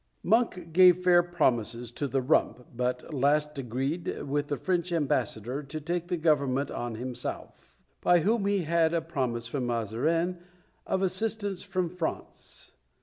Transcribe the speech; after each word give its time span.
"Monk 0.23 0.73
gave 0.73 0.97
fair 1.03 1.21
promises 1.21 1.91
to 1.91 2.07
the 2.07 2.23
Rump, 2.23 2.65
but 2.75 3.13
last 3.13 3.59
agreed 3.59 4.23
with 4.23 4.47
the 4.47 4.57
French 4.57 4.91
Ambassador 4.91 5.61
to 5.61 5.79
take 5.79 6.07
the 6.07 6.17
government 6.17 6.71
on 6.71 6.95
himself; 6.95 7.77
by 8.01 8.21
whom 8.21 8.47
he 8.47 8.63
had 8.63 8.95
a 8.95 9.01
promise 9.03 9.45
from 9.45 9.67
Mazarin 9.67 10.39
of 10.87 11.03
assistance 11.03 11.61
from 11.61 11.87
France. 11.87 12.71